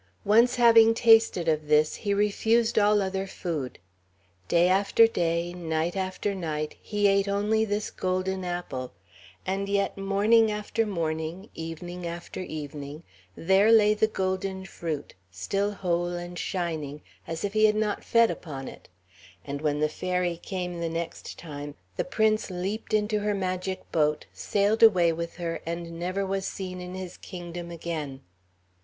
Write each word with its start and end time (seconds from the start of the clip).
Once 0.25 0.55
having 0.55 0.95
tasted 0.95 1.47
of 1.47 1.67
this, 1.67 1.93
he 1.97 2.11
refused 2.11 2.79
all 2.79 3.03
other 3.03 3.27
food. 3.27 3.77
Day 4.47 4.67
after 4.67 5.05
day, 5.05 5.53
night 5.53 5.95
after 5.95 6.33
night, 6.33 6.73
he 6.81 7.05
ate 7.07 7.27
only 7.27 7.65
this 7.65 7.91
golden 7.91 8.43
apple; 8.43 8.93
and 9.45 9.69
yet, 9.69 9.99
morning 9.99 10.49
after 10.49 10.87
morning, 10.87 11.51
evening 11.53 12.07
after 12.07 12.39
evening, 12.39 13.03
there 13.35 13.71
lay 13.71 13.93
the 13.93 14.07
golden 14.07 14.65
fruit, 14.65 15.13
still 15.29 15.71
whole 15.71 16.07
and 16.15 16.39
shining, 16.39 17.03
as 17.27 17.43
if 17.43 17.53
he 17.53 17.65
had 17.65 17.75
not 17.75 18.03
fed 18.03 18.31
upon 18.31 18.67
it; 18.67 18.89
and 19.45 19.61
when 19.61 19.79
the 19.81 19.87
Fairy 19.87 20.35
came 20.35 20.79
the 20.79 20.89
next 20.89 21.37
time, 21.37 21.75
the 21.95 22.03
Prince 22.03 22.49
leaped 22.49 22.91
into 22.91 23.19
her 23.19 23.35
magic 23.35 23.91
boat, 23.91 24.25
sailed 24.33 24.81
away 24.81 25.13
with 25.13 25.35
her, 25.35 25.61
and 25.63 25.99
never 25.99 26.25
was 26.25 26.47
seen 26.47 26.81
in 26.81 26.95
his 26.95 27.17
kingdom 27.17 27.69
again. 27.69 28.21